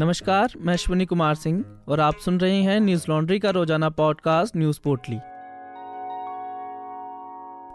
नमस्कार, 0.00 0.52
मैं 0.60 0.74
अश्विनी 0.74 1.06
कुमार 1.06 1.34
सिंह 1.34 1.64
और 1.88 2.00
आप 2.00 2.16
सुन 2.16 2.40
रहे 2.40 2.62
हैं 2.62 2.80
न्यूज़ 2.80 3.06
लॉन्ड्री 3.08 3.38
का 3.38 3.50
रोज़ाना 3.50 3.88
पॉडकास्ट 3.88 4.56
न्यूज़ 4.56 4.80
पोर्टली। 4.84 5.16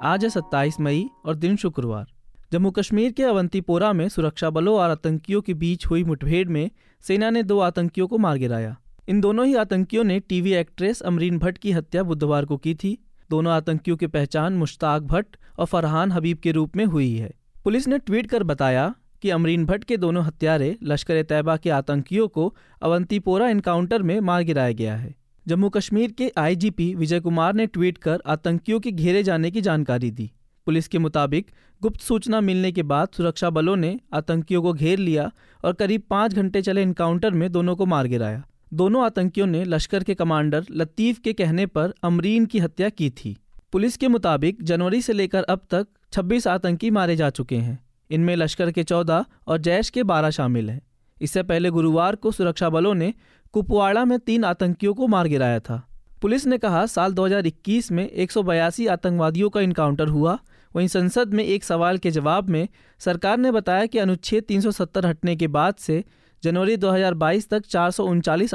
आज 0.04 0.24
है 0.24 0.30
27 0.30 0.80
मई 0.80 1.10
और 1.26 1.36
दिन 1.36 1.56
शुक्रवार। 1.56 2.06
जम्मू 2.52 2.72
कश्मीर 2.72 3.12
के 3.12 3.24
अवंतीपोरा 3.24 3.94
में 3.94 4.10
सुरक्षा 4.10 4.50
बलों 4.50 4.78
और 4.78 4.90
आतंकियों 4.90 5.42
के 5.42 5.54
बीच 5.54 5.86
हुई 5.86 6.04
मुठभेड़ 6.04 6.50
में 6.50 6.72
सेना 7.02 7.30
ने 7.30 7.44
दो 7.44 7.60
आतंकियों 7.60 8.08
को 8.08 8.18
मार 8.18 8.38
गिराया। 8.38 8.78
इन 9.08 9.22
दोनों 9.22 9.46
ही 9.46 9.56
आतंकियों 9.56 10.04
ने 10.04 10.20
टीवी 10.20 10.54
एक्ट्रेस 10.54 11.02
अमरीन 11.02 11.40
भट्ट 11.40 11.58
की 11.58 11.72
हत्या 11.72 12.04
बुधवार 12.04 12.46
को 12.46 12.58
की 12.58 12.76
थी। 12.76 12.98
दोनों 13.30 13.54
आतंकियों 13.54 13.98
की 13.98 14.08
पहचान 14.08 14.54
मुश्ताक 14.54 15.02
भट्ट 15.02 15.38
और 15.60 15.66
फरहान 15.66 16.12
हबीब 16.12 16.38
के 16.38 16.52
रूप 16.52 16.76
में 16.76 16.86
हुई 16.86 17.16
है। 17.16 17.32
पुलिस 17.64 17.88
ने 17.88 17.98
ट्वीट 17.98 18.30
कर 18.30 18.44
बताया 18.44 18.96
कि 19.24 19.30
अमरीन 19.30 19.66
भट्ट 19.66 19.84
के 19.84 19.98
दोनों 19.98 20.24
हत्यारे 20.24 20.78
लश्कर 20.84 21.16
ए 21.16 21.24
तैयबा 21.24 21.58
के 21.58 21.70
आतंकियों 21.70 22.28
को 22.28 22.56
अवंतीपोरा 22.82 23.50
इनकाउंटर 23.50 24.02
में 24.02 24.20
मार 24.20 24.44
गिराया 24.44 24.72
गया 24.72 24.96
है। 24.96 25.16
जम्मू 25.48 25.70
कश्मीर 25.70 26.12
के 26.12 26.32
आईजीपी 26.38 26.96
विजय 26.96 27.20
कुमार 27.20 27.54
ने 27.54 27.68
ट्वीट 27.68 27.98
कर 27.98 28.22
आतंकियों 28.26 28.80
के 28.80 28.92
घेरे 28.92 29.24
जाने 29.24 29.52
की 29.52 29.62
जानकारी 29.62 30.12
दी। 30.12 30.32
पुलिस 30.66 30.88
के 30.88 30.98
मुताबिक 30.98 31.52
गुप्त 31.82 32.02
सूचना 32.02 32.42
मिलने 32.42 32.72
के 32.72 32.84
बाद 32.84 33.08
सुरक्षा 33.18 33.50
बलों 33.50 33.76
ने 33.76 34.00
आतंकियों 34.14 34.62
को 34.62 34.74
घेर 34.74 35.00
लिया 35.00 35.32
और 35.66 35.74
करीब 35.74 36.02
पाँच 36.10 36.34
घंटे 36.34 36.62
चले 36.62 36.82
इनकाउंटर 36.82 37.32
में 37.32 37.52
दोनों 37.52 37.76
को 37.76 37.86
मार 37.86 38.08
गिराया। 38.08 38.44
दोनों 38.74 39.06
आतंकियों 39.06 39.48
ने 39.48 39.64
लश्कर 39.64 40.04
के 40.04 40.16
कमांडर 40.16 40.66
लतीफ 40.72 41.20
के 41.20 41.34
कहने 41.34 41.66
पर 41.66 41.94
अमरीन 42.04 42.46
की 42.46 42.60
हत्या 42.60 42.90
की 42.90 43.10
थी। 43.10 43.38
पुलिस 43.72 43.98
के 43.98 44.08
मुताबिक 44.08 44.64
जनवरी 44.64 45.02
से 45.02 45.14
लेकर 45.14 45.44
अब 45.44 45.60
तक 45.72 45.88
26 46.12 46.48
आतंकी 46.48 46.92
मारे 46.92 47.16
जा 47.16 47.30
चुके 47.30 47.56
हैं। 47.56 47.83
इनमें 48.14 48.36
लश्कर 48.36 48.72
के 48.72 48.84
चौदह 48.84 49.26
और 49.48 49.58
जैश 49.58 49.90
के 49.90 50.04
बारह 50.04 50.30
शामिल 50.30 50.70
हैं। 50.70 50.82
इससे 51.22 51.44
पहले 51.44 51.70
गुरुवार 51.70 52.16
को 52.16 52.32
सुरक्षा 52.32 52.70
बलों 52.70 52.94
ने 52.94 53.14
कुपवाड़ा 53.54 54.06
में 54.06 54.20
तीन 54.20 54.44
आतंकियों 54.44 54.94
को 54.94 55.08
मार 55.08 55.28
गिराया 55.28 55.60
था। 55.60 55.88
पुलिस 56.22 56.48
ने 56.48 56.58
कहा, 56.58 56.86
साल 56.86 57.14
2021 57.14 57.92
में 57.92 58.10
एक 58.10 58.32
सौ 58.32 58.44
बयासी 58.44 58.88
आतंकवादियों 58.88 59.50
का 59.50 59.62
इनकाउंटर 59.62 60.08
हुआ। 60.08 60.40
वहीं 60.76 60.88
संसद 60.88 61.34
में 61.34 61.44
एक 61.44 61.64
सवाल 61.64 61.98
के 61.98 62.12
जवाब 62.12 62.50
में 62.50 62.68
सरकार 63.00 63.38
ने 63.38 63.52
बताया 63.52 63.86
कि 63.86 63.98
अनुच्छेद 63.98 64.44
370 64.44 65.06
हटने 65.06 65.36
के 65.36 65.48
बाद 65.48 65.76
से 65.76 66.04
जनवरी 66.44 66.78
2022 66.78 67.50
तक 67.50 67.66
चार 67.66 67.92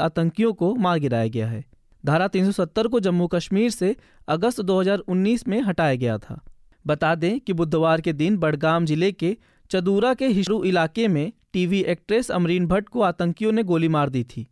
आतंकियों 0.01 0.53
को 0.53 0.75
मार 0.75 0.98
गिराया 0.98 1.29
गया 1.29 1.48
है। 1.48 1.64
धारा 2.06 2.29
370 2.29 2.86
को 2.86 3.01
जम्मू 3.01 3.27
कश्मीर 3.27 3.70
से 3.70 3.97
अगस्त 4.29 4.61
2019 4.61 5.48
में 5.48 5.61
हटाया 5.61 5.95
गया 5.95 6.19
था। 6.19 6.45
बता 6.89 7.14
दें 7.14 7.39
कि 7.41 7.53
बुधवार 7.53 8.00
के 8.00 8.12
दिन 8.12 8.36
बडगाम 8.36 8.84
ज़िले 8.86 9.11
के 9.12 9.36
चदूरा 9.70 10.12
के 10.14 10.27
हिशरू 10.28 10.62
इलाके 10.64 11.08
में 11.08 11.33
टीवी 11.53 11.80
एक्ट्रेस 11.89 12.30
अमरीन 12.30 12.67
भट्ट 12.67 12.89
को 12.89 13.03
आतंकियों 13.03 13.53
ने 13.53 13.62
गोली 13.62 13.89
मार 13.89 14.08
दी 14.08 14.22
थी। 14.27 14.47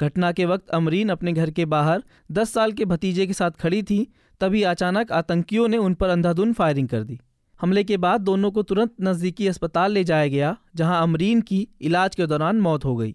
घटना 0.00 0.30
के 0.32 0.44
वक्त 0.44 0.68
अमरीन 0.70 1.08
अपने 1.08 1.32
घर 1.32 1.50
के 1.50 1.64
बाहर 1.66 2.02
10 2.32 2.52
साल 2.52 2.72
के 2.72 2.84
भतीजे 2.84 3.26
के 3.26 3.32
साथ 3.32 3.50
खड़ी 3.60 3.82
थी, 3.82 4.06
तभी 4.40 4.62
अचानक 4.64 5.12
आतंकियों 5.12 5.66
ने 5.68 5.76
उन 5.76 5.94
पर 5.94 6.08
अंधाधुन 6.08 6.52
फायरिंग 6.52 6.88
कर 6.88 7.02
दी। 7.02 7.18
हमले 7.60 7.84
के 7.84 7.96
बाद 7.96 8.20
दोनों 8.20 8.50
को 8.50 8.62
तुरंत 8.62 8.94
नजदीकी 9.00 9.48
अस्पताल 9.48 9.92
ले 9.92 10.04
जाया 10.04 10.26
गया, 10.26 10.56
जहाँ 10.76 11.02
अमरीन 11.02 11.40
की 11.40 11.66
इलाज 11.80 12.14
के 12.14 12.26
दौरान 12.26 12.60
मौत 12.60 12.84
हो 12.84 12.96
गई। 12.96 13.14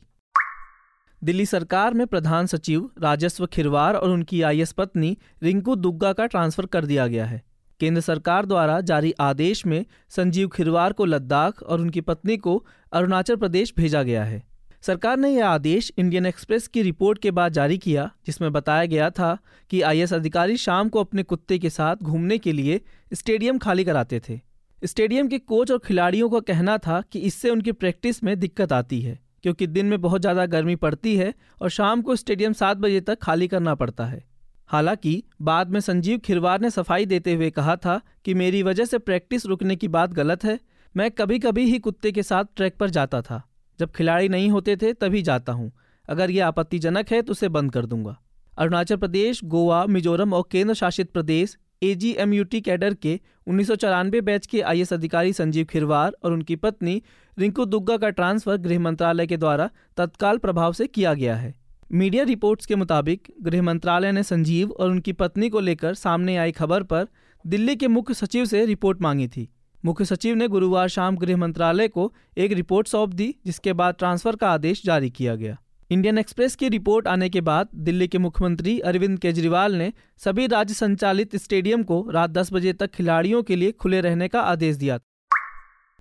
दिल्ली 1.22 1.46
सरकार 1.46 1.94
में 1.94 2.06
प्रधान 2.08 2.46
सचिव 2.46 2.90
राजस्व 3.02 3.46
खिरवार 3.46 3.96
और 3.96 4.10
उनकी 4.10 4.42
आईएस 4.42 4.72
पत्नी 4.72 5.18
रिंकू 5.44 5.76
दुग्गा 5.76 6.14
का 6.14 6.26
ट्रांसफ़र 6.26 6.66
कर 6.66 6.86
दिया 6.86 7.08
गया 7.08 7.26
है। 7.26 7.44
केंद्र 7.82 8.02
सरकार 8.02 8.46
द्वारा 8.46 8.80
जारी 8.84 9.14
आदेश 9.22 9.66
में 9.66 9.86
संजीव 10.12 10.48
खिरवार 10.48 10.94
को 10.94 11.06
लद्दाख 11.06 11.62
और 11.64 11.82
उनकी 11.82 12.02
पत्नी 12.02 12.38
को 12.38 12.64
अरुणाचल 12.92 13.36
प्रदेश 13.36 13.74
भेजा 13.78 14.04
गया 14.04 14.24
है। 14.24 14.44
सरकार 14.84 15.18
ने 15.18 15.30
यह 15.30 15.48
आदेश 15.48 15.92
इंडियन 15.98 16.26
एक्सप्रेस 16.26 16.68
की 16.68 16.82
रिपोर्ट 16.82 17.20
के 17.20 17.32
बाद 17.32 17.54
जारी 17.54 17.78
किया, 17.78 18.10
जिसमें 18.26 18.52
बताया 18.54 18.86
गया 18.86 19.10
था 19.10 19.38
कि 19.72 19.82
आईएएस 19.82 20.14
अधिकारी 20.14 20.58
शाम 20.58 20.90
को 20.90 21.00
अपने 21.00 21.24
कुत्ते 21.24 21.58
के 21.60 21.70
साथ 21.70 21.96
घूमने 21.96 22.38
के 22.38 22.52
लिए 22.52 22.80
स्टेडियम 23.12 23.58
खाली 23.58 23.84
कराते 23.84 24.22
थे। 24.30 24.40
स्टेडियम 24.82 25.28
के 25.28 25.38
कोच 25.40 25.72
और 25.72 25.78
खिलाड़ियों 25.78 26.30
का 26.30 26.40
कहना 26.44 26.78
था 26.78 27.02
कि 27.12 27.20
इससे 27.22 27.50
उनकी 27.50 27.72
प्रैक्टिस 27.74 28.24
में 28.24 28.40
दिक्कत 28.40 28.74
आती 28.74 29.02
है, 29.02 29.20
क्योंकि 29.44 29.68
दिन 29.68 29.86
में 29.86 30.00
बहुत 30.02 30.22
ज़्यादा 30.22 30.46
गर्मी 30.48 30.76
पड़ती 30.78 31.16
है 31.16 31.34
और 31.62 31.70
शाम 31.70 32.02
को 32.02 32.16
स्टेडियम 32.16 32.54
सात 32.54 32.78
बजे 32.78 33.02
तक 33.02 33.20
खाली 33.22 33.48
करना 33.48 33.76
पड़ता 33.76 34.06
है। 34.06 34.24
हालाँकि, 34.68 35.24
बाद 35.42 35.70
में 35.70 35.80
संजीव 35.80 36.18
खिरवार 36.18 36.62
ने 36.62 36.70
सफ़ाई 36.70 37.06
देते 37.06 37.34
हुए 37.34 37.50
कहा 37.50 37.76
था 37.76 38.02
कि 38.26 38.34
मेरी 38.34 38.64
वजह 38.64 38.86
से 38.86 38.98
प्रैक्टिस 38.98 39.46
रुकने 39.46 39.76
की 39.76 39.88
बात 39.88 40.14
गलत 40.14 40.44
है, 40.44 40.60
मैं 40.98 41.12
कभी 41.12 41.40
कभी 41.40 41.66
ही 41.66 41.80
कुत्ते 41.80 42.12
के 42.12 42.24
साथ 42.24 42.46
ट्रैक 42.56 42.78
पर 42.78 42.90
जाता 42.90 43.22
था। 43.22 43.42
जब 43.80 43.92
खिलाड़ी 43.92 44.30
नहीं 44.30 44.50
होते 44.50 44.76
थे, 44.76 44.94
तभी 44.94 45.22
जाता 45.22 45.54
हूँ। 45.54 45.72
अगर 46.10 46.32
यह 46.32 46.48
आपत्तिजनक 46.48 47.12
है 47.12 47.22
तो 47.22 47.32
उसे 47.32 47.50
बंद 47.50 47.72
कर 47.72 47.86
दूँगा। 47.86 48.18
अरुणाचल 48.58 48.96
प्रदेश, 48.96 49.44
गोवा, 49.44 49.86
मिजोरम 49.86 50.34
और 50.34 50.44
केंद्र 50.52 50.74
शासित 50.74 51.12
प्रदेश 51.12 51.58
एजीएमयूटी 51.84 52.62
कैडर 52.62 52.94
के 52.94 53.20
उन्नीस 53.48 53.68
सौ 53.68 53.76
चौरानबे 53.76 54.22
बैच 54.22 54.48
के 54.48 54.62
आईएएस 54.62 54.94
अधिकारी 54.94 55.34
संजीव 55.34 55.66
खिरवार 55.66 56.16
और 56.24 56.34
उनकी 56.34 56.56
पत्नी 56.56 57.02
रिंकू 57.40 57.66
दुग्गा 57.66 57.98
का 57.98 58.10
ट्रांसफ़र 58.10 58.58
गृह 58.58 58.80
मंत्रालय 58.80 59.28
के 59.28 59.38
द्वारा 59.38 59.70
तत्काल 59.98 60.38
प्रभाव 60.38 60.74
से 60.74 60.88
किया 60.88 61.14
गया 61.14 61.36
है। 61.36 61.54
मीडिया 61.92 62.24
रिपोर्ट्स 62.24 62.66
के 62.66 62.76
मुताबिक 62.76 63.28
गृह 63.42 63.62
मंत्रालय 63.62 64.12
ने 64.12 64.24
संजीव 64.24 64.72
और 64.72 64.90
उनकी 64.90 65.12
पत्नी 65.14 65.50
को 65.50 65.60
लेकर 65.60 65.94
सामने 65.94 66.38
आई 66.38 66.52
खबर 66.52 66.84
पर 66.84 67.08
दिल्ली 67.48 67.76
के 67.76 67.88
मुख्य 67.88 68.14
सचिव 68.14 68.46
से 68.46 68.66
रिपोर्ट 68.66 69.02
मांगी 69.02 69.28
थी। 69.28 69.48
मुख्य 69.86 70.06
सचिव 70.06 70.36
ने 70.36 70.48
गुरुवार 70.48 70.88
शाम 70.88 71.18
गृह 71.18 71.38
मंत्रालय 71.38 71.88
को 71.88 72.14
एक 72.38 72.52
रिपोर्ट 72.52 72.88
सौंप 72.88 73.14
दी, 73.14 73.36
जिसके 73.46 73.74
बाद 73.74 73.96
ट्रांसफ़र 73.96 74.36
का 74.36 74.50
आदेश 74.50 74.86
जारी 74.86 75.10
किया 75.10 75.36
गया। 75.36 75.58
इंडियन 75.92 76.18
एक्सप्रेस 76.18 76.56
की 76.56 76.70
रिपोर्ट 76.70 77.08
आने 77.08 77.30
के 77.30 77.42
बाद 77.42 77.70
दिल्ली 77.76 78.08
के 78.08 78.18
मुख्यमंत्री 78.18 78.80
अरविंद 78.80 79.20
केजरीवाल 79.20 79.76
ने 79.76 79.94
सभी 80.18 80.48
राज्य 80.48 80.74
संचालित 80.74 81.36
स्टेडियम 81.36 81.84
को 81.84 82.10
रात 82.10 82.30
10 82.30 82.54
बजे 82.54 82.74
तक 82.74 82.92
खिलाड़ियों 82.92 83.44
के 83.44 83.56
लिए 83.56 83.72
खुले 83.72 84.02
रहने 84.02 84.28
का 84.28 84.42
आदेश 84.42 84.76
दिया 84.76 84.98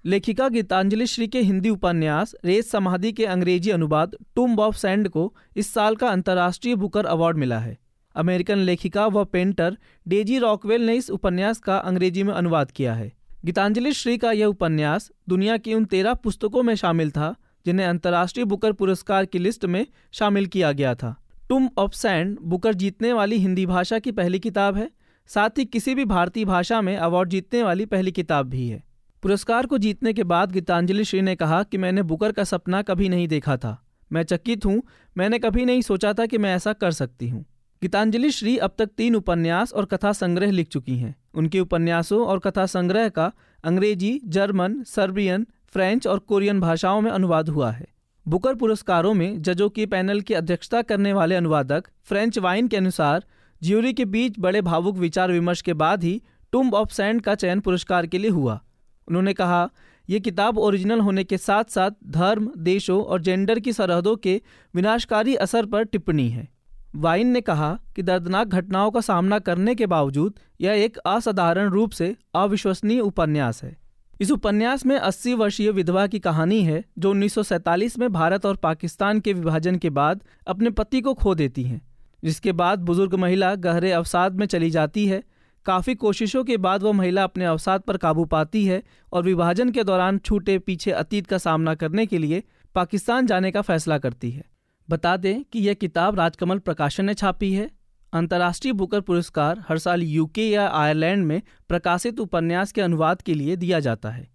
लेखिका 0.07 0.49
गीतांजलि 0.49 1.07
श्री 1.07 1.29
के 1.29 1.41
हिंदी 1.41 1.69
उपन्यास 1.71 2.35
रेत 2.45 2.65
समाधि 2.65 3.13
के 3.13 3.25
अंग्रेज़ी 3.25 3.71
अनुवाद 3.71 4.17
टूम 4.37 4.59
ऑफ़ 4.61 4.77
सैंड 4.77 5.09
को 5.09 5.35
इस 5.57 5.73
साल 5.75 5.97
का 5.97 6.09
अंतर्राष्ट्रीय 6.09 6.75
बुकर 6.75 7.07
अवार्ड 7.07 7.37
मिला 7.37 7.59
है। 7.59 7.79
अमेरिकन 8.17 8.59
लेखिका 8.59 9.07
व 9.07 9.25
पेंटर 9.25 9.79
डेजी 10.09 10.39
रॉकवेल 10.39 10.87
ने 10.87 10.95
इस 10.95 11.11
उपन्यास 11.11 11.59
का 11.59 11.79
अंग्रेज़ी 11.79 12.23
में 12.23 12.35
अनुवाद 12.35 12.71
किया 12.71 12.95
है। 12.95 13.13
गीतांजलि 13.45 13.93
श्री 13.93 14.19
का 14.19 14.33
यह 14.33 14.47
उपन्यास 14.47 15.11
दुनिया 15.29 15.57
की 15.57 15.75
उन 15.75 15.85
तेरह 15.85 16.15
पुस्तकों 16.15 16.63
में 16.63 16.75
शामिल 16.75 17.11
था, 17.11 17.35
जिन्हें 17.67 17.87
अंतर्राष्ट्रीय 17.87 18.45
बुकर 18.45 18.73
पुरस्कार 18.73 19.25
की 19.25 19.39
लिस्ट 19.39 19.65
में 19.65 19.87
शामिल 20.13 20.47
किया 20.47 20.73
गया 20.73 20.95
था। 20.95 21.17
टूम 21.49 21.71
ऑफ़ 21.79 21.93
सैंड 21.93 22.39
बुकर 22.43 22.75
जीतने 22.75 23.13
वाली 23.13 23.39
हिंदी 23.39 23.67
भाषा 23.67 23.99
की 23.99 24.13
पहली 24.13 24.39
किताब 24.39 24.77
है, 24.77 24.91
साथ 25.27 25.51
ही 25.59 25.65
किसी 25.65 25.95
भी 25.95 26.05
भारतीय 26.05 26.45
भाषा 26.45 26.81
में 26.81 26.97
अवार्ड 26.97 27.29
जीतने 27.29 27.63
वाली 27.63 27.87
पहली 27.87 28.13
किताब 28.13 28.47
भी 28.47 28.69
है। 28.69 28.84
पुरस्कार 29.25 29.67
को 29.67 29.79
जीतने 29.79 30.13
के 30.13 30.25
बाद 30.25 30.53
गीतांजलि 30.53 31.05
श्री 31.05 31.23
ने 31.23 31.37
कहा 31.37 31.63
कि 31.63 31.79
मैंने 31.79 32.03
बुकर 32.03 32.33
का 32.33 32.45
सपना 32.45 32.83
कभी 32.83 33.09
नहीं 33.09 33.29
देखा 33.29 33.57
था। 33.57 33.87
मैं 34.13 34.23
चकित 34.23 34.65
हूँ। 34.67 34.83
मैंने 35.17 35.39
कभी 35.39 35.65
नहीं 35.65 35.83
सोचा 35.83 36.13
था 36.13 36.27
कि 36.27 36.39
मैं 36.39 36.55
ऐसा 36.55 36.73
कर 36.73 36.91
सकती 36.91 37.29
हूँ। 37.29 37.45
गीतांजलि 37.83 38.31
श्री 38.31 38.57
अब 38.59 38.75
तक 38.79 38.87
तीन 38.87 39.15
उपन्यास 39.15 39.73
और 39.73 39.85
कथा 39.85 40.13
संग्रह 40.13 40.51
लिख 40.51 40.69
चुकी 40.69 40.97
हैं। 40.97 41.17
उनके 41.35 41.61
उपन्यासों 41.61 42.27
और 42.27 42.39
कथा 42.39 42.67
संग्रह 42.67 43.09
का 43.09 43.33
अंग्रेज़ी, 43.65 44.21
जर्मन, 44.25 44.83
सर्बियन, 44.83 45.47
फ्रेंच 45.69 46.07
और 46.07 46.19
कोरियन 46.19 46.61
भाषाओं 46.61 47.01
में 47.01 47.11
अनुवाद 47.11 47.49
हुआ 47.49 47.71
है। 47.71 47.87
बुकर 48.29 48.55
पुरस्कारों 48.55 49.15
में 49.15 49.43
जजों 49.43 49.69
के 49.69 49.87
पैनल 49.87 50.21
की 50.21 50.35
अध्यक्षता 50.35 50.83
करने 50.83 51.13
वाले 51.13 51.35
अनुवादक 51.35 51.89
फ्रेंच 52.05 52.39
वाइन 52.39 52.69
के 52.69 52.77
अनुसार 52.77 53.25
ज्यूरी 53.63 53.93
के 53.93 54.05
बीच 54.05 54.35
बड़े 54.39 54.63
भावुक 54.63 54.97
विचार 54.97 55.33
विमर्श 55.33 55.63
के 55.63 55.73
बाद 55.73 56.05
ही 56.05 56.23
टुम्ब 56.53 56.75
ऑफ़ 56.75 56.93
सैंड 56.93 57.23
का 57.23 57.35
चयन 57.35 57.61
पुरस्कार 57.61 58.07
के 58.07 58.19
लिए 58.19 58.31
हुआ। 58.31 58.61
उन्होंने 59.09 59.33
कहा, 59.33 59.71
ये 60.11 60.21
किताब 60.21 60.59
ओरिजिनल 60.59 61.01
होने 61.01 61.25
के 61.25 61.39
साथ 61.39 61.65
साथ 61.65 61.91
धर्म, 62.07 62.51
देशों 62.59 63.05
और 63.05 63.21
जेंडर 63.21 63.59
की 63.59 63.73
सरहदों 63.73 64.17
के 64.17 64.41
विनाशकारी 64.75 65.35
असर 65.35 65.67
पर 65.67 65.85
टिप्पणी 65.85 66.29
है। 66.29 66.49
वाइन 66.97 67.27
ने 67.27 67.41
कहा 67.41 67.79
कि 67.97 68.03
दर्दनाक 68.03 68.49
घटनाओं 68.49 68.91
का 68.91 69.01
सामना 69.01 69.39
करने 69.39 69.75
के 69.75 69.87
बावजूद 69.87 70.35
यह 70.61 70.73
एक 70.73 70.97
असाधारण 70.97 71.69
रूप 71.69 71.91
से 71.91 72.17
अविश्वसनीय 72.35 73.01
उपन्यास 73.01 73.63
है। 73.63 73.77
इस 74.21 74.31
उपन्यास 74.31 74.87
में 74.87 74.99
80 74.99 75.35
वर्षीय 75.35 75.71
विधवा 75.71 76.07
की 76.07 76.19
कहानी 76.19 76.63
है, 76.63 76.85
जो 76.99 77.11
1947 77.11 77.99
में 77.99 78.13
भारत 78.13 78.47
और 78.47 78.57
पाकिस्तान 78.57 79.21
के 79.21 79.33
विभाजन 79.33 79.77
के 79.77 79.91
बाद 79.91 80.21
अपने 80.47 80.71
पति 80.71 81.01
को 81.01 81.15
खो 81.15 81.35
देती 81.35 81.63
हैं, 81.63 81.83
जिसके 82.25 82.53
बाद 82.53 82.79
बुज़ुर्ग 82.79 83.15
महिला 83.15 83.55
गहरे 83.55 83.93
अवसाद 83.93 84.35
में 84.35 84.47
चली 84.47 84.71
जाती 84.71 85.07
है 85.07 85.23
काफ़ी 85.67 85.95
कोशिशों 85.95 86.45
के 86.45 86.57
बाद 86.57 86.83
वह 86.83 86.93
महिला 86.93 87.23
अपने 87.25 87.45
अवसाद 87.45 87.81
पर 87.81 87.97
काबू 87.97 88.25
पाती 88.25 88.65
है 88.67 88.83
और 89.13 89.23
विभाजन 89.23 89.71
के 89.71 89.85
दौरान 89.85 90.19
छूटे 90.19 90.59
पीछे 90.59 90.91
अतीत 90.91 91.27
का 91.27 91.39
सामना 91.39 91.75
करने 91.75 92.07
के 92.07 92.19
लिए 92.19 92.43
पाकिस्तान 92.75 93.27
जाने 93.27 93.51
का 93.51 93.63
फैसला 93.63 93.99
करती 93.99 94.31
है। 94.31 94.45
बता 94.89 95.17
दें 95.17 95.45
कि 95.45 95.59
यह 95.59 95.75
किताब 95.75 96.19
राजकमल 96.19 96.59
प्रकाशन 96.59 97.05
ने 97.05 97.15
छापी 97.15 97.53
है। 97.53 97.71
अंतर्राष्ट्रीय 98.13 98.73
बुकर 98.73 99.01
पुरस्कार 99.01 99.65
हर 99.69 99.79
साल 99.79 100.03
यूके 100.03 100.49
या 100.51 100.69
आयरलैंड 100.69 101.27
में 101.27 101.43
प्रकाशित 101.69 102.21
उपन्यास 102.21 102.73
के 102.73 102.81
अनुवाद 102.81 103.23
के 103.23 103.35
लिए 103.35 103.57
दिया 103.57 103.81
जाता 103.81 104.11
है। 104.11 104.29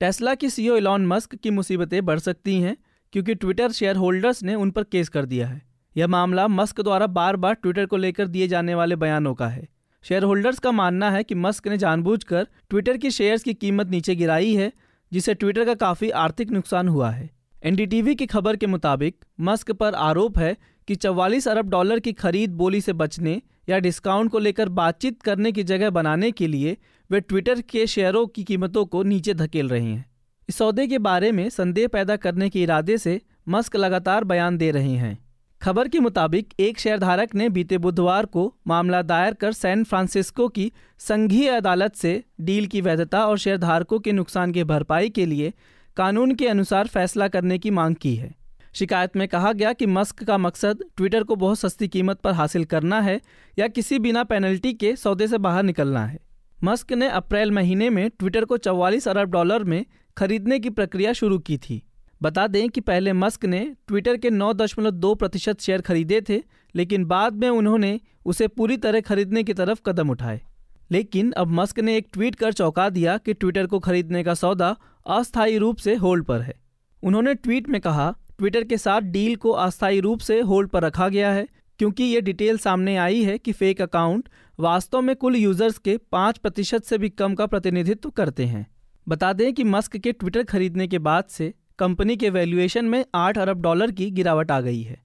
टेस्ला 0.00 0.34
की 0.34 0.50
सीईओ 0.50 0.76
इलॉन 0.76 1.06
मस्क 1.06 1.34
की 1.34 1.50
मुसीबतें 1.50 2.04
बढ़ 2.04 2.18
सकती 2.18 2.60
हैं 2.60 2.76
क्योंकि 3.12 3.34
ट्विटर 3.34 3.72
शेयर 3.72 3.96
होल्डर्स 3.96 4.42
ने 4.42 4.54
उन 4.54 4.70
पर 4.70 4.82
केस 4.82 5.08
कर 5.08 5.24
दिया 5.24 5.48
है। 5.48 5.62
यह 5.96 6.06
मामला 6.06 6.48
मस्क 6.48 6.80
द्वारा 6.80 7.06
बार 7.06 7.36
बार 7.36 7.54
ट्विटर 7.54 7.86
को 7.86 7.96
लेकर 7.96 8.28
दिए 8.28 8.48
जाने 8.48 8.74
वाले 8.74 8.96
बयानों 8.96 9.34
का 9.34 9.48
है। 9.48 9.68
शेयर 10.02 10.22
होल्डर्स 10.22 10.58
का 10.58 10.70
मानना 10.72 11.10
है 11.10 11.24
कि 11.24 11.34
मस्क 11.34 11.68
ने 11.68 11.78
जानबूझकर 11.78 12.46
ट्विटर 12.70 12.96
की 12.96 13.10
शेयर्स 13.10 13.42
की 13.42 13.54
कीमत 13.54 13.88
नीचे 13.88 14.14
गिराई 14.16 14.54
है 14.54 14.72
जिससे 15.12 15.34
ट्विटर 15.34 15.64
का 15.64 15.74
काफ़ी 15.74 16.10
आर्थिक 16.10 16.50
नुकसान 16.50 16.88
हुआ 16.88 17.10
है। 17.10 17.30
एनडीटीवी 17.64 18.14
की 18.14 18.26
खबर 18.26 18.56
के 18.56 18.66
मुताबिक, 18.66 19.24
मस्क 19.40 19.72
पर 19.72 19.94
आरोप 19.94 20.38
है 20.38 20.56
कि 20.88 20.94
44 20.94 21.48
अरब 21.48 21.68
डॉलर 21.70 21.98
की 21.98 22.12
खरीद 22.12 22.50
बोली 22.50 22.80
से 22.80 22.92
बचने 22.92 23.42
या 23.68 23.78
डिस्काउंट 23.78 24.30
को 24.30 24.38
लेकर 24.38 24.68
बातचीत 24.68 25.22
करने 25.22 25.52
की 25.52 25.62
जगह 25.62 25.90
बनाने 25.90 26.30
के 26.30 26.46
लिए 26.46 26.76
वे 27.10 27.20
ट्विटर 27.20 27.60
के 27.60 27.86
शेयरों 27.86 28.26
की 28.26 28.44
कीमतों 28.44 28.84
को 28.86 29.02
नीचे 29.02 29.34
धकेल 29.34 29.68
रहे 29.68 29.84
हैं। 29.84 30.04
इस 30.48 30.56
सौदे 30.56 30.86
के 30.86 30.98
बारे 30.98 31.32
में 31.32 31.50
संदेह 31.50 31.88
पैदा 31.88 32.16
करने 32.16 32.48
के 32.50 32.62
इरादे 32.62 32.98
से 32.98 33.20
मस्क 33.48 33.76
लगातार 33.76 34.24
बयान 34.24 34.56
दे 34.58 34.70
रहे 34.70 34.94
हैं। 34.94 35.29
खबर 35.62 35.88
के 35.88 35.98
मुताबिक, 35.98 36.52
एक 36.60 36.78
शेयरधारक 36.78 37.34
ने 37.34 37.48
बीते 37.48 37.78
बुधवार 37.78 38.26
को 38.26 38.54
मामला 38.66 39.02
दायर 39.02 39.34
कर 39.34 39.52
सैन 39.52 39.84
फ्रांसिस्को 39.84 40.48
की 40.48 40.72
संघीय 40.98 41.48
अदालत 41.48 41.94
से 41.94 42.24
डील 42.40 42.66
की 42.66 42.80
वैधता 42.80 43.26
और 43.26 43.38
शेयरधारकों 43.38 43.98
के 43.98 44.12
नुकसान 44.12 44.52
की 44.52 44.64
भरपाई 44.64 45.08
के 45.08 45.26
लिए 45.26 45.52
कानून 45.96 46.34
के 46.34 46.48
अनुसार 46.48 46.86
फैसला 46.86 47.28
करने 47.28 47.58
की 47.58 47.70
मांग 47.70 47.94
की 47.94 48.14
है। 48.16 48.34
शिकायत 48.74 49.16
में 49.16 49.28
कहा 49.28 49.52
गया 49.52 49.72
कि 49.72 49.86
मस्क 49.86 50.24
का 50.24 50.38
मकसद 50.38 50.84
ट्विटर 50.96 51.22
को 51.22 51.36
बहुत 51.36 51.58
सस्ती 51.58 51.88
कीमत 51.88 52.20
पर 52.20 52.32
हासिल 52.32 52.64
करना 52.64 53.00
है 53.00 53.20
या 53.58 53.68
किसी 53.68 53.98
बिना 53.98 54.24
पेनल्टी 54.24 54.72
के 54.72 54.96
सौदे 54.96 55.28
से 55.28 55.38
बाहर 55.38 55.62
निकलना 55.62 56.06
है। 56.06 56.18
मस्क 56.64 56.92
ने 56.92 57.08
अप्रैल 57.08 57.50
महीने 57.50 57.90
में 57.90 58.10
ट्विटर 58.10 58.44
को 58.44 58.56
चौवालीस 58.56 59.08
अरब 59.08 59.30
डॉलर 59.30 59.64
में 59.64 59.84
खरीदने 60.16 60.58
की 60.58 60.70
प्रक्रिया 60.70 61.12
शुरू 61.12 61.38
की 61.38 61.58
थी। 61.58 61.82
बता 62.22 62.46
दें 62.46 62.68
कि 62.68 62.80
पहले 62.80 63.12
मस्क 63.12 63.44
ने 63.44 63.76
ट्विटर 63.88 64.16
के 64.16 64.30
9.2 64.30 65.14
प्रतिशत 65.14 65.60
शेयर 65.60 65.80
खरीदे 65.80 66.20
थे, 66.28 66.42
लेकिन 66.74 67.04
बाद 67.04 67.32
में 67.32 67.48
उन्होंने 67.48 68.00
उसे 68.24 68.48
पूरी 68.48 68.76
तरह 68.76 69.00
खरीदने 69.00 69.42
की 69.42 69.54
तरफ़ 69.54 69.80
कदम 69.86 70.10
उठाए। 70.10 70.40
लेकिन 70.90 71.32
अब 71.32 71.48
मस्क 71.48 71.78
ने 71.78 71.96
एक 71.96 72.08
ट्वीट 72.12 72.34
कर 72.34 72.52
चौंका 72.52 72.90
दिया 72.90 73.18
कि 73.18 73.34
ट्विटर 73.34 73.66
को 73.66 73.78
खरीदने 73.78 74.24
का 74.24 74.34
सौदा 74.34 74.76
अस्थायी 75.06 75.58
रूप 75.58 75.76
से 75.76 75.94
होल्ड 75.94 76.24
पर 76.24 76.40
है। 76.40 76.54
उन्होंने 77.02 77.34
ट्वीट 77.34 77.68
में 77.68 77.80
कहा, 77.80 78.16
ट्विटर 78.38 78.64
के 78.64 78.78
साथ 78.78 79.00
डील 79.00 79.36
को 79.36 79.50
अस्थायी 79.50 80.00
रूप 80.00 80.20
से 80.20 80.40
होल्ड 80.40 80.68
पर 80.68 80.82
रखा 80.82 81.08
गया 81.08 81.32
है, 81.32 81.48
क्योंकि 81.78 82.04
ये 82.04 82.20
डिटेल 82.20 82.58
सामने 82.58 82.96
आई 82.96 83.22
है 83.24 83.38
कि 83.38 83.52
फेक 83.52 83.82
अकाउंट 83.82 84.28
वास्तव 84.60 85.00
में 85.00 85.16
कुल 85.16 85.36
यूज़र्स 85.36 85.78
के 85.78 85.96
पाँच 85.96 86.38
प्रतिशत 86.38 86.84
से 86.84 86.98
भी 86.98 87.08
कम 87.08 87.34
का 87.34 87.46
प्रतिनिधित्व 87.46 88.10
करते 88.10 88.44
हैं। 88.44 88.66
बता 89.08 89.32
दें 89.32 89.52
कि 89.52 89.64
मस्क 89.64 89.96
के 89.96 90.12
ट्विटर 90.12 90.42
खरीदने 90.42 90.88
के 90.88 90.98
बाद 90.98 91.24
से 91.24 91.54
कंपनी 91.80 92.16
के 92.16 92.30
वैल्यूएशन 92.30 92.84
में 92.84 93.04
आठ 93.14 93.38
अरब 93.38 93.60
डॉलर 93.62 93.90
की 93.90 94.10
गिरावट 94.10 94.50
आ 94.50 94.60
गई 94.60 94.82
है। 94.82 94.96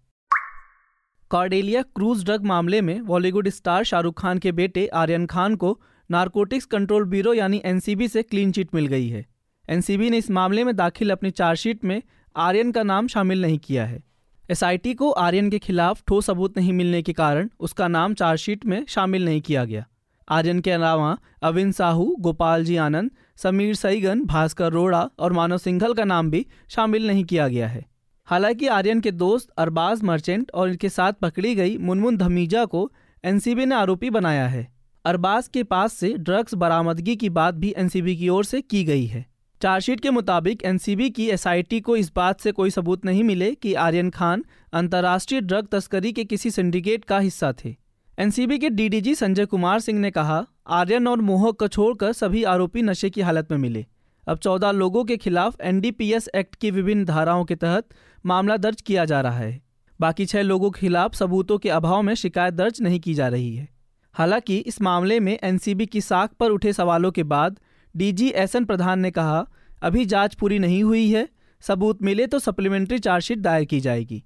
कॉर्डेलिया 1.32 1.82
क्रूज 1.82 2.24
ड्रग 2.26 2.46
मामले 2.46 2.82
में 2.82 3.06
बॉलीवुड 3.06 3.50
स्टार 3.50 3.84
शाहरुख 3.84 4.20
खान 4.22 4.38
के 4.38 4.52
बेटे 4.52 4.86
आर्यन 4.88 5.26
खान 5.26 5.56
को 5.56 5.80
नारकोटिक्स 6.10 6.66
कंट्रोल 6.66 7.06
ब्यूरो 7.06 7.34
यानी 7.34 7.62
एनसीबी 7.66 8.08
से 8.08 8.24
क्लीन 8.24 8.52
चिट 8.52 8.76
मिल 8.76 8.88
गई 8.88 9.08
है। 9.08 9.26
एनसीबी 9.70 10.10
ने 10.10 10.18
इस 10.18 10.30
मामले 10.32 10.64
में 10.64 10.76
दाखिल 10.76 11.12
अपनी 11.12 11.32
चार्जशीट 11.32 11.86
में 11.86 12.02
आर्यन 12.36 12.72
का 12.72 12.84
नाम 12.84 13.08
शामिल 13.08 13.42
नहीं 13.42 13.60
किया 13.60 13.86
है। 13.86 14.04
एसआईटी 14.52 14.94
को 14.94 15.12
आर्यन 15.12 15.50
के 15.50 15.60
खिलाफ 15.60 16.04
ठोस 16.08 16.26
सबूत 16.26 16.58
नहीं 16.58 16.74
मिलने 16.74 17.02
के 17.02 17.14
कारण 17.14 17.50
उसका 17.60 17.88
नाम 17.88 18.14
चार्जशीट 18.14 18.66
में 18.66 18.86
शामिल 18.88 19.26
नहीं 19.26 19.42
किया 19.42 19.66
गया। 19.66 19.86
आर्यन 20.28 20.60
के 20.60 20.72
अलावा 20.72 21.18
अविन 21.44 21.72
साहू, 21.72 22.16
गोपाल 22.20 22.66
जी 22.66 22.76
आनंद 22.76 23.12
समीर 23.38 23.76
सईगन, 23.76 24.22
भास्कर 24.26 24.72
रोड़ा 24.72 25.10
और 25.20 25.34
मानव 25.34 25.58
सिंघल 25.58 25.94
का 25.94 26.04
नाम 26.04 26.32
भी 26.32 26.46
शामिल 26.70 27.08
नहीं 27.08 27.24
किया 27.24 27.48
गया 27.48 27.68
है। 27.68 27.86
हालाँकि 28.26 28.68
आर्यन 28.68 29.02
के 29.02 29.12
दोस्त 29.12 29.50
अरबाज 29.58 30.04
मर्चेंट 30.04 30.52
और 30.54 30.70
इनके 30.70 30.90
साथ 30.90 31.14
पकड़ी 31.14 31.56
गई 31.56 31.78
मुनमुन 31.78 32.18
धमीजा 32.18 32.66
को 32.66 32.92
एनसीबी 33.24 33.66
ने 33.66 33.76
आरोपी 33.76 34.10
बनाया 34.10 34.48
है। 34.48 34.68
अरबाज 35.06 35.48
के 35.48 35.64
पास 35.64 35.94
से 35.94 36.14
ड्रग्स 36.14 36.54
बरामदगी 36.54 37.16
की 37.16 37.30
बात 37.30 37.56
भी 37.56 37.74
एनसीबी 37.78 38.16
की 38.16 38.30
ओर 38.30 38.46
से 38.46 38.62
की 38.62 38.84
गई 38.84 39.06
है। 39.06 39.26
चार्जशीट 39.62 40.00
के 40.00 40.10
मुताबिक 40.10 40.64
एनसीबी 40.64 41.10
की 41.10 41.30
एसआईटी 41.30 41.80
को 41.82 41.96
इस 41.96 42.12
बात 42.16 42.40
से 42.40 42.52
कोई 42.52 42.70
सबूत 42.70 43.06
नहीं 43.06 43.24
मिले 43.24 43.56
कि 43.56 43.74
आर्यन 43.74 44.10
खान 44.10 44.46
अंतर्राष्ट्रीय 44.74 45.42
ड्रग 45.42 45.68
तस्करी 45.72 46.12
के 46.12 46.24
किसी 46.24 46.52
सिंडिकेट 46.52 47.06
का 47.06 47.20
हिस्सा 47.20 47.54
थे। 47.66 47.76
एनसीबी 48.20 48.60
के 48.60 48.70
डीडीजी 48.70 49.16
संजय 49.16 49.46
कुमार 49.46 49.80
सिंह 49.80 50.00
ने 50.00 50.12
कहा, 50.12 50.46
आर्यन 50.68 51.08
और 51.08 51.22
मोहक 51.22 51.60
को 51.60 51.68
छोड़कर 51.68 52.14
सभी 52.14 52.44
आरोपी 52.44 52.82
नशे 52.82 53.10
की 53.10 53.22
हालत 53.22 53.48
में 53.52 53.58
मिले। 53.58 53.86
अब 54.28 54.38
चौदह 54.38 54.72
लोगों 54.72 55.06
के 55.06 55.18
खिलाफ 55.18 55.62
एनडीपीएस 55.62 56.30
एक्ट 56.36 56.56
की 56.56 56.72
विभिन्न 56.72 57.06
धाराओं 57.06 57.46
के 57.46 57.56
तहत 57.56 57.88
मामला 58.26 58.58
दर्ज 58.58 58.82
किया 58.82 59.06
जा 59.06 59.22
रहा 59.22 59.38
है। 59.38 59.62
बाकी 60.02 60.26
छह 60.26 60.42
लोगों 60.42 60.72
के 60.72 60.80
खिलाफ 60.80 61.16
सबूतों 61.16 61.58
के 61.58 61.70
अभाव 61.70 62.02
में 62.02 62.16
शिकायत 62.16 62.54
दर्ज 62.54 62.82
नहीं 62.82 63.00
की 63.00 63.14
जा 63.14 63.28
रही 63.28 63.56
है। 63.56 63.70
हालाँकि, 64.14 64.58
इस 64.58 64.82
मामले 64.82 65.20
में 65.20 65.40
एनसीबी 65.44 65.86
की 65.86 66.02
साख 66.02 66.30
पर 66.30 66.52
उठे 66.52 66.74
सवालों 66.74 67.12
के 67.12 67.24
बाद 67.24 67.60
डीजी 67.96 68.30
एसएन 68.30 68.66
प्रधान 68.66 69.00
ने 69.00 69.12
कहा, 69.12 69.48
अभी 69.82 70.06
जाँच 70.06 70.36
पूरी 70.36 70.60
नहीं 70.60 70.84
हुई 70.84 71.12
है, 71.12 71.30
सबूत 71.62 72.04
मिले 72.04 72.28
तो 72.28 72.40
सप्लीमेंट्री 72.40 73.00
चार्जशीट 73.00 73.40
दायर 73.40 73.66
की 73.66 73.80
जाएगी। 73.80 74.24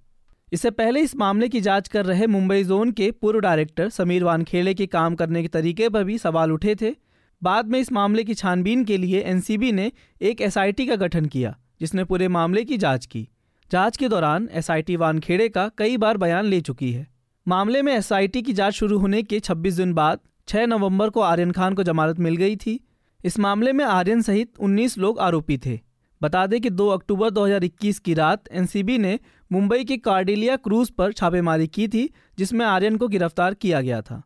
इससे 0.52 0.70
पहले 0.72 1.02
इस 1.02 1.16
मामले 1.16 1.48
की 1.50 1.62
जाँच 1.62 1.88
कर 1.88 2.06
रहे 2.06 2.28
मुंबई 2.28 2.64
जोन 2.64 2.92
के 2.92 3.10
पूर्व 3.12 3.40
डायरेक्टर 3.40 3.90
समीर 3.90 4.24
वानखेड़े 4.24 4.74
के 4.74 4.86
काम 4.86 5.16
करने 5.16 5.42
के 5.42 5.48
तरीके 5.48 5.90
पर 5.90 6.04
भी 6.04 6.18
सवाल 6.18 6.52
उठे 6.52 6.76
थे। 6.76 6.94
बाद 7.42 7.68
में 7.68 7.80
इस 7.80 7.92
मामले 7.92 8.24
की 8.24 8.34
छानबीन 8.34 8.84
के 8.84 8.98
लिए 8.98 9.20
एनसीबी 9.22 9.72
ने 9.72 9.92
एक 10.22 10.42
एसआईटी 10.42 10.86
का 10.88 10.96
गठन 10.96 11.26
किया, 11.26 11.56
जिसने 11.82 12.04
पूरे 12.04 12.28
मामले 12.28 12.64
की 12.64 12.78
जाँच 12.78 13.06
की। 13.06 13.28
जाँच 13.72 13.98
के 13.98 14.10
दौरान 14.10 14.50
एसआईटी 14.52 14.96
वानखेड़े 14.96 15.50
का 15.50 15.70
कई 15.78 15.98
बार 15.98 16.18
बयान 16.18 16.46
ले 16.46 16.62
चुकी 16.62 16.92
है। 16.92 17.08
मामले 17.48 17.82
में 17.82 17.94
एसआईटी 17.94 18.42
की 18.42 18.54
जाँच 18.54 18.74
शुरू 18.74 18.98
होने 19.00 19.22
के 19.24 19.40
26 19.40 19.78
दिन 19.78 19.94
बाद 19.94 20.20
6 20.48 20.66
नवंबर 20.66 21.10
को 21.10 21.22
आर्यन 21.22 21.52
खान 21.52 21.74
को 21.74 21.84
जमानत 21.84 22.20
मिल 22.20 22.36
गई 22.36 22.56
थी। 22.56 22.80
इस 23.26 23.40
मामले 23.40 23.74
में 23.74 23.86
आर्यन 23.86 24.22
सहित 24.22 24.58
19 24.60 24.98
लोग 24.98 25.20
आरोपी 25.20 25.58
थे। 25.58 25.80
बता 26.22 26.46
दें 26.48 26.60
कि 26.62 26.70
2 26.70 26.88
अक्टूबर 26.88 27.30
2021 27.30 28.00
की 28.00 28.14
रात 28.14 28.52
एनसीबी 28.52 28.98
ने 28.98 29.20
मुंबई 29.52 29.84
की 29.84 29.98
कार्डिलिया 29.98 30.56
क्रूज 30.56 30.90
पर 30.90 31.12
छापेमारी 31.12 31.68
की 31.68 31.88
थी 31.88 32.10
जिसमें 32.38 32.66
आर्यन 32.66 32.98
को 32.98 33.08
गिरफ़्तार 33.08 33.54
किया 33.54 33.82
गया 33.82 34.02
था। 34.02 34.22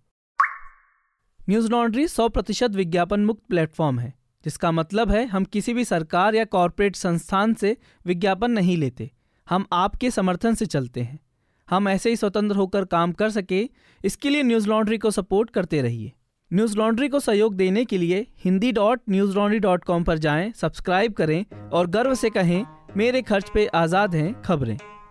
न्यूज़ 1.39 1.69
लॉन्ड्री 1.71 2.07
100 2.07 2.27
प्रतिशत 2.29 2.71
विज्ञापन 2.71 3.19
मुक्त 3.19 3.41
प्लेटफॉर्म 3.49 3.99
है 3.99 4.13
जिसका 4.45 4.71
मतलब 4.71 5.11
है 5.11 5.25
हम 5.25 5.43
किसी 5.45 5.73
भी 5.73 5.85
सरकार 5.85 6.35
या 6.35 6.43
कॉरपोरेट 6.45 6.95
संस्थान 6.95 7.53
से 7.53 7.75
विज्ञापन 8.05 8.51
नहीं 8.51 8.77
लेते 8.77 9.09
हम 9.47 9.65
आपके 9.73 10.11
समर्थन 10.11 10.55
से 10.55 10.65
चलते 10.65 11.01
हैं। 11.01 11.19
हम 11.67 11.87
ऐसे 11.89 12.09
ही 12.09 12.15
स्वतंत्र 12.15 12.55
होकर 12.55 12.85
काम 12.87 13.11
कर 13.13 13.29
सके 13.29 13.67
इसके 14.01 14.29
लिए 14.29 14.43
न्यूज़ 14.43 14.67
लॉन्ड्री 14.69 14.97
को 14.97 15.11
सपोर्ट 15.11 15.49
करते 15.49 15.81
रहिए। 15.81 16.11
न्यूज़ 16.51 16.77
लॉन्ड्री 16.77 17.07
को 17.09 17.19
सहयोग 17.19 17.55
देने 17.55 17.85
के 17.85 17.97
लिए 17.97 18.25
Hindi 18.45 18.71
dot 18.71 19.01
Newslaundry 19.35 19.59
dot 19.59 19.83
com 19.83 20.03
पर 20.03 20.17
जाएँ, 20.17 20.51
सब्सक्राइब 20.51 21.13
करें 21.13 21.69
और 21.69 21.87
गर्व 21.89 22.15
से 22.15 22.29
कहें 22.29 22.65
मेरे 22.97 23.21
खर्च 23.21 23.49
पे 23.53 23.65
आज़ाद 23.75 24.15
हैं 24.15 24.41
खबरें। 24.41 24.77